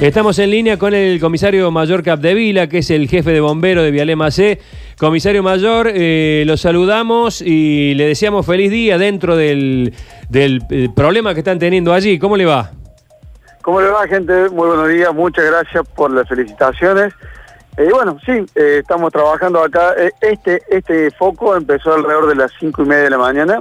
[0.00, 3.90] Estamos en línea con el comisario mayor Capdevila, que es el jefe de bombero de
[3.90, 4.60] Vialema C.
[4.98, 9.94] Comisario mayor, eh, lo saludamos y le deseamos feliz día dentro del,
[10.28, 12.18] del, eh, problema que están teniendo allí.
[12.18, 12.70] ¿Cómo le va?
[13.62, 14.50] ¿Cómo le va, gente?
[14.50, 17.14] Muy buenos días, muchas gracias por las felicitaciones.
[17.76, 19.94] Eh, bueno, sí, eh, estamos trabajando acá.
[19.96, 23.58] Eh, Este, este foco empezó alrededor de las cinco y media de la mañana.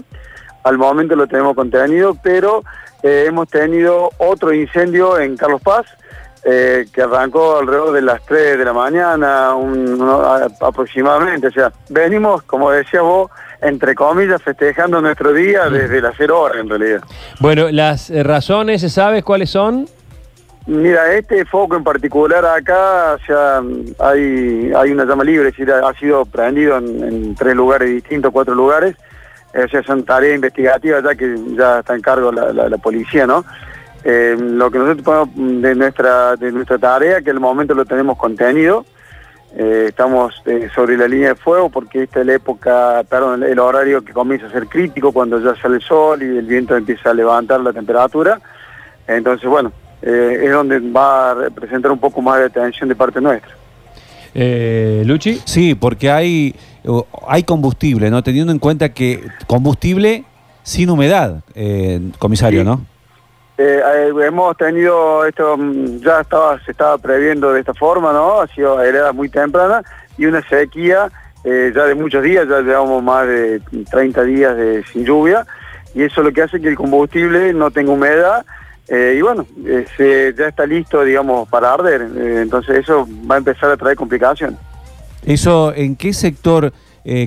[0.64, 2.64] Al momento lo tenemos contenido, pero
[3.02, 5.86] eh, hemos tenido otro incendio en Carlos Paz,
[6.46, 11.48] eh, que arrancó alrededor de las 3 de la mañana un- uno- a- aproximadamente.
[11.48, 13.32] O sea, venimos, como decías vos,
[13.62, 17.02] entre comillas, festejando nuestro día desde las 0 horas en realidad.
[17.40, 19.88] Bueno, las eh, razones, ¿sabes cuáles son?
[20.66, 23.62] Mira, este foco en particular acá, o sea,
[24.00, 28.32] hay, hay una llama libre, es decir, ha sido prendido en, en tres lugares distintos,
[28.32, 28.96] cuatro lugares,
[29.54, 32.78] eh, o sea, son tareas investigativas ya que ya está en cargo la, la- la
[32.78, 33.44] policía, ¿no?
[34.04, 38.18] Eh, lo que nosotros ponemos de nuestra, de nuestra tarea, que al momento lo tenemos
[38.18, 38.86] contenido,
[39.56, 43.60] eh, estamos eh, sobre la línea de fuego porque esta es la época, perdón, el
[43.60, 47.12] horario que comienza a ser crítico cuando ya sale el sol y el viento empieza
[47.12, 48.42] a levantar la temperatura.
[49.08, 53.22] Entonces, bueno, eh, es donde va a representar un poco más de atención de parte
[53.22, 53.52] nuestra.
[54.34, 55.40] Eh, Luchi.
[55.46, 56.56] Sí, porque hay,
[57.28, 58.24] hay combustible, ¿no?
[58.24, 60.26] Teniendo en cuenta que combustible
[60.64, 62.66] sin humedad, eh, comisario, Sí.
[62.66, 62.82] ¿no?
[63.56, 68.42] Eh, eh, hemos tenido esto, mm, ya estaba, se estaba previendo de esta forma, ¿no?
[68.42, 69.84] Ha sido heredada muy temprana
[70.18, 71.12] y una sequía
[71.44, 75.46] eh, ya de muchos días, ya llevamos más de 30 días de, sin lluvia
[75.94, 78.46] y eso lo que hace que el combustible no tenga humedad
[78.90, 82.02] y bueno, ya está listo, digamos, para arder.
[82.02, 84.60] Entonces eso va a empezar a traer complicaciones.
[85.26, 86.72] Eso, ¿en qué sector,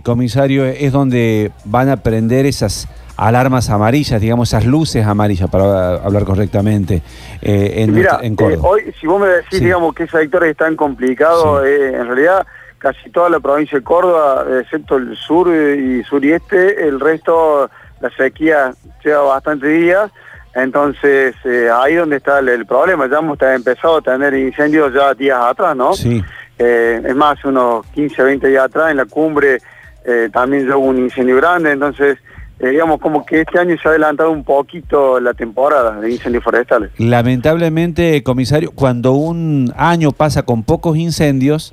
[0.04, 6.24] comisario, es donde van a prender esas alarmas amarillas, digamos, esas luces amarillas, para hablar
[6.24, 7.02] correctamente,
[7.42, 8.68] eh, en, Mira, en eh, Córdoba?
[8.68, 9.64] hoy, si vos me decís, Sí.
[9.64, 11.68] digamos, qué sectores están complicados, Sí.
[11.70, 12.46] eh, en realidad
[12.78, 17.00] casi toda la provincia de Córdoba, excepto el sur eh, y sur y este, el
[17.00, 17.70] resto,
[18.00, 20.10] la sequía lleva bastantes días,
[20.54, 25.14] entonces eh, ahí donde está el, el problema, ya hemos empezado a tener incendios ya
[25.14, 25.94] días atrás, ¿no?
[25.94, 26.22] Sí.
[26.58, 29.58] Eh, es más, unos 15, 20 días atrás en la cumbre
[30.04, 32.18] eh, también ya hubo un incendio grande, entonces
[32.58, 36.42] eh, digamos como que este año se ha adelantado un poquito la temporada de incendios
[36.42, 36.90] forestales.
[36.98, 41.72] Lamentablemente, comisario, cuando un año pasa con pocos incendios,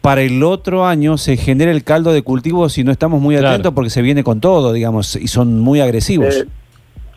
[0.00, 3.50] para el otro año se genera el caldo de cultivo si no estamos muy Claro.
[3.50, 6.34] atentos porque se viene con todo, digamos, y son muy agresivos.
[6.36, 6.46] Eh,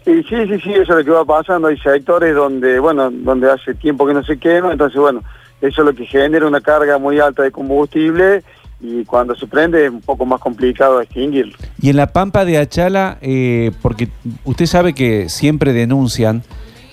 [0.06, 1.68] y sí, sí, sí, eso es lo que va pasando.
[1.68, 5.22] Hay sectores donde, bueno, donde hace tiempo que no se quema, entonces, bueno,
[5.60, 8.44] eso es lo que genera una carga muy alta de combustible
[8.80, 11.58] y cuando se prende es un poco más complicado extinguirlo.
[11.82, 14.10] Y en la Pampa de Achala, eh, porque
[14.46, 16.44] usted sabe que siempre denuncian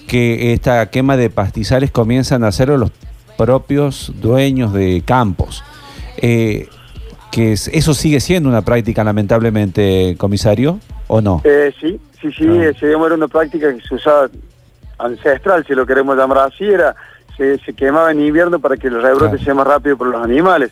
[0.09, 2.91] que esta quema de pastizales comienzan a hacerlo los
[3.37, 5.63] propios dueños de campos.
[6.19, 6.69] Eh,
[7.31, 10.79] que es- eso sigue siendo una práctica, lamentablemente, comisario,
[11.09, 11.41] ¿o no?
[11.45, 12.67] Eh, sí, sí, sí, Ah.
[12.67, 14.29] eh, se era una práctica que se usaba
[14.99, 16.95] ancestral, si lo queremos llamar así, era
[17.37, 19.45] se, se quemaba en invierno para que el rebrote Claro.
[19.45, 20.71] sea más rápido por los animales.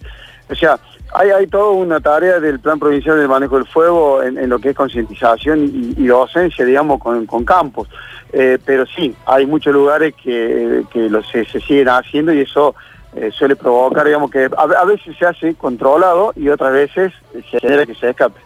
[0.48, 0.78] O sea,
[1.14, 4.70] hay, hay toda una tarea del Plan Provincial del Manejo del Fuego en, lo que
[4.70, 7.88] es concientización y, y docencia, digamos, con, campos.
[8.32, 12.74] Eh, pero sí, hay muchos lugares que, que se, siguen haciendo y eso
[13.14, 17.12] eh, suele provocar, digamos, que a, veces se hace controlado y otras veces
[17.50, 18.40] se genera que se escape.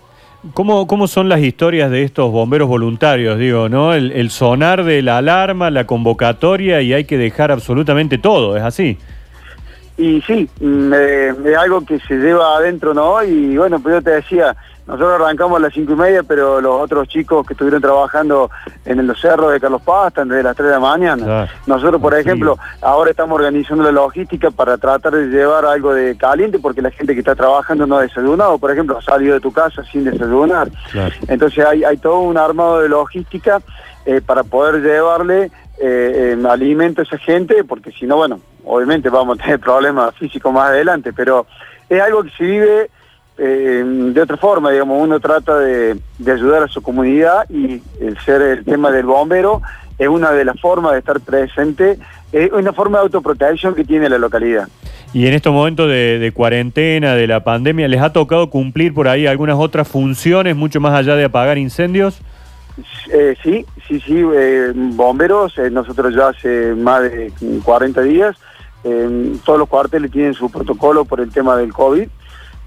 [0.55, 3.38] ¿Cómo, ¿Cómo son las historias de estos bomberos voluntarios?
[3.38, 3.94] Digo, ¿no?
[3.94, 8.99] El sonar de la alarma, la convocatoria y hay que dejar absolutamente todo, ¿es así?
[9.99, 13.23] Y sí, mm, eh, es algo que se lleva adentro, ¿no?
[13.23, 14.55] Y bueno, pues yo te decía,
[14.87, 18.51] nosotros arrancamos a las cinco y media, pero los otros chicos que estuvieron trabajando
[18.85, 21.25] en los cerros de Carlos Paz están desde las 3 de la mañana.
[21.25, 21.51] Claro.
[21.67, 22.21] Nosotros, por Sí.
[22.21, 26.91] ejemplo, ahora estamos organizando la logística para tratar de llevar algo de caliente, porque la
[26.91, 30.05] gente que está trabajando no ha desayunado, por ejemplo, ha salido de tu casa sin
[30.05, 30.69] desayunar.
[30.93, 31.15] Claro.
[31.27, 33.61] Entonces hay, hay todo un armado de logística
[34.05, 39.08] eh, para poder llevarle eh, eh, alimento a esa gente, porque si no, bueno, obviamente
[39.08, 41.46] vamos a tener problemas físicos más adelante, pero
[41.88, 42.91] es algo que se vive
[43.38, 48.19] eh, de otra forma, digamos, uno trata de, de ayudar a su comunidad y el
[48.25, 49.62] ser el tema del bombero
[49.99, 51.99] es una de las formas de estar presente,
[52.32, 54.69] es una forma de autoprotección que tiene la localidad.
[55.12, 59.08] Y en estos momentos de, de cuarentena, de la pandemia, ¿les ha tocado cumplir por
[59.08, 62.20] ahí algunas otras funciones mucho más allá de apagar incendios?
[63.11, 67.32] Eh, sí, sí, sí, eh, bomberos, nosotros ya hace más de
[67.64, 68.37] 40 días,
[68.87, 72.09] eh, todos los cuarteles tienen su protocolo por el tema del COVID,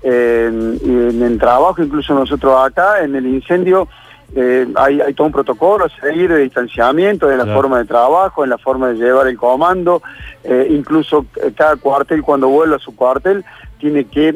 [0.01, 0.49] eh,
[0.83, 3.87] en el trabajo, incluso nosotros acá, en el incendio,
[4.35, 7.59] eh, hay, hay todo un protocolo a seguir de distanciamiento, de la Claro.
[7.61, 10.01] forma de trabajo, en la forma de llevar el comando,
[10.43, 13.43] eh, incluso eh, cada cuartel cuando vuelve a su cuartel
[13.79, 14.33] tiene que,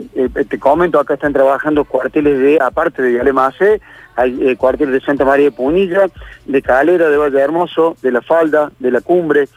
[0.49, 3.81] te comento, acá están trabajando cuarteles de, aparte de Yalemacé,
[4.15, 6.05] hay cuarteles de Santa María de Punilla,
[6.45, 9.49] de Calera, de Valle Hermoso, de La Falda, de La Cumbre,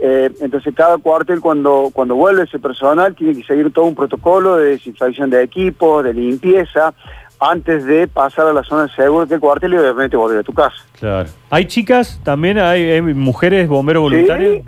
[0.00, 4.56] eh, entonces cada cuartel cuando, cuando vuelve ese personal tiene que seguir todo un protocolo
[4.56, 6.94] de desinfección de equipos, de limpieza,
[7.40, 10.76] antes de pasar a la zona segura del cuartel y obviamente volver a tu casa.
[10.98, 11.28] Claro.
[11.50, 12.58] ¿Hay chicas también?
[12.58, 14.62] ¿Hay, hay mujeres bomberos voluntarios?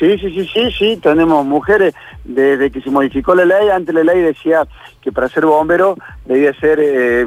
[0.00, 4.02] Sí, sí, sí, sí, sí, tenemos mujeres, desde que se modificó la ley, antes la
[4.02, 4.66] ley decía
[5.02, 7.26] que para ser bombero debía ser eh,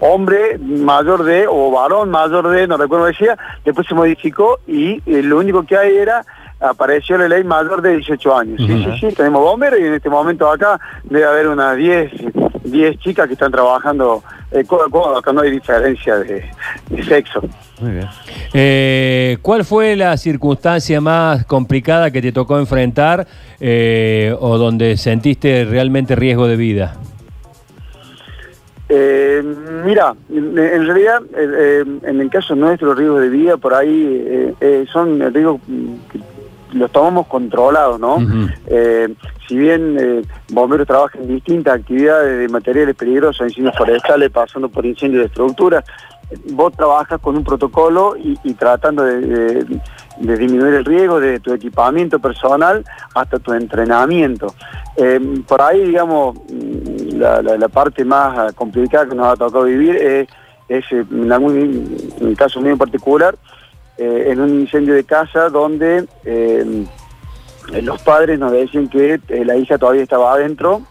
[0.00, 5.22] hombre mayor de, o varón mayor de, no recuerdo decía, después se modificó y eh,
[5.22, 6.24] lo único que hay era,
[6.68, 8.56] apareció la ley mayor de 18 años.
[8.58, 12.12] Sí, sí, sí, tenemos bomberos y en este momento acá debe haber unas 10,
[12.64, 16.44] 10 chicas que están trabajando eh, codo a codo, acá no hay diferencia de,
[16.90, 17.42] de sexo.
[17.80, 18.08] Muy bien.
[18.52, 23.26] Eh, ¿Cuál fue la circunstancia más complicada que te tocó enfrentar
[23.60, 26.94] eh, o donde sentiste realmente riesgo de vida?
[28.88, 29.42] Eh,
[29.84, 33.74] mira, en, en realidad, eh, eh, en el caso nuestro, los riesgos de vida por
[33.74, 35.60] ahí eh, eh, son riesgos
[36.12, 36.20] que
[36.74, 38.16] los tomamos controlados, ¿no?
[38.66, 39.08] Eh,
[39.48, 40.22] si bien eh,
[40.52, 45.84] bomberos trabajan en distintas actividades de materiales peligrosos, incendios forestales, pasando por incendios de estructuras,
[46.52, 49.80] vos trabajas con un protocolo y, y tratando de, de-
[50.16, 52.84] de disminuir el riesgo de tu equipamiento personal
[53.16, 54.54] hasta tu entrenamiento.
[54.96, 59.64] Eh, por ahí, digamos, mm, la, la- la parte más complicada que nos ha tocado
[59.64, 60.28] vivir es,
[60.68, 63.34] es, eh, en algún en caso en particular,
[63.98, 66.84] eh, en un incendio de casa donde eh,
[67.82, 70.82] los padres nos decían que eh, la hija todavía estaba adentro.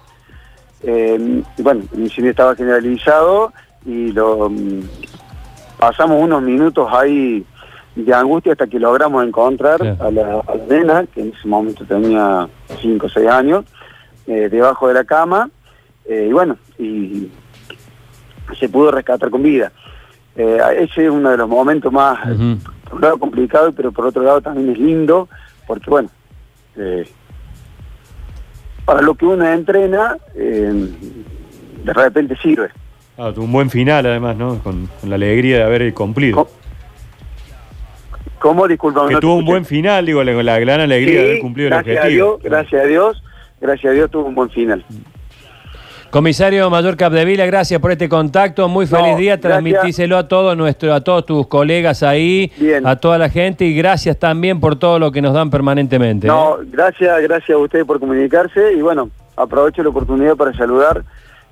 [0.83, 3.53] y bueno, el incendio estaba generalizado
[3.85, 4.81] y lo mm,
[5.77, 7.45] pasamos unos minutos ahí
[7.95, 11.85] de angustia hasta que logramos encontrar a, la, a la nena, que en ese momento
[11.85, 12.47] tenía
[12.81, 13.65] 5 o 6 años,
[14.27, 15.49] eh, debajo de la cama.
[16.05, 17.29] eh, y bueno, y
[18.59, 19.71] se pudo rescatar con vida.
[20.35, 22.19] Eh, ese es uno de los momentos más.
[22.93, 25.27] Por un lado complicado, pero por otro lado también es lindo,
[25.65, 26.09] porque bueno,
[26.77, 27.07] eh,
[28.85, 30.89] para lo que uno entrena, eh,
[31.83, 32.69] de repente sirve.
[33.17, 34.59] Ah, un buen final además, ¿no?
[34.59, 36.47] Con, con la alegría de haber cumplido.
[38.37, 38.67] ¿Cómo?
[38.67, 39.07] Disculpa.
[39.07, 42.03] que tuvo un buen final, digo, la, la gran alegría de haber cumplido el objetivo.
[42.03, 43.23] A Dios, gracias a Dios,
[43.59, 44.85] gracias a Dios tuvo un buen final.
[46.13, 48.69] Comisario Mayor Capdevila, gracias por este contacto.
[48.69, 49.37] Muy No, feliz día.
[49.37, 49.41] gracias.
[49.41, 52.85] Transmitíselo a todos nuestro, a todos tus colegas ahí, Bien.
[52.85, 56.27] a toda la gente y gracias también por todo lo que nos dan permanentemente.
[56.27, 56.65] No, ¿eh?
[56.71, 61.03] gracias, gracias a ustedes por comunicarse y bueno, aprovecho la oportunidad para saludar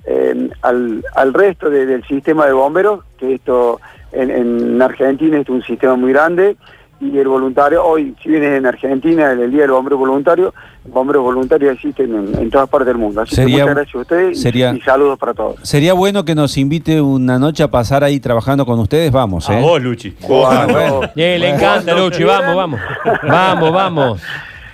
[0.06, 3.82] eh, al, al resto de- del sistema de bomberos, que esto
[4.12, 6.56] en, en Argentina es un sistema muy grande
[7.02, 10.54] y el voluntario, hoy si vienes en Argentina, en el Día del Bombero Voluntario,
[10.86, 13.22] bomberos voluntarios existen en, en todas partes del mundo.
[13.22, 15.56] Así Sería- que muchas gracias a ustedes y- sería- y, saludos para todos.
[15.64, 19.60] Sería bueno que nos invite una noche a pasar ahí trabajando con ustedes, vamos, A
[19.60, 19.62] ¿eh?
[19.62, 20.16] vos, Luchi.
[20.28, 21.02] Bueno.
[21.16, 22.24] Eh, le encanta, Luchi.
[22.24, 22.80] Vamos, vamos.
[23.28, 24.22] Vamos, vamos.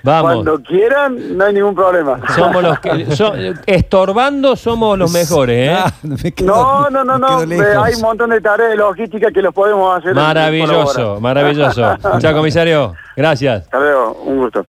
[0.07, 0.33] Vamos.
[0.35, 2.17] Cuando quieran, no hay ningún problema.
[2.33, 3.13] Somos los que.
[3.13, 3.33] so-
[3.65, 5.75] estorbando somos los mejores, ¿eh?
[5.77, 7.83] Ah, me quedo- No, no, no, me no.
[7.83, 10.15] hay un montón de tareas de logística que los podemos hacer.
[10.15, 11.97] Maravilloso, maravilloso.
[12.19, 12.93] Chao, comisario.
[13.17, 13.63] Gracias.
[13.63, 14.65] Hasta luego, un gusto.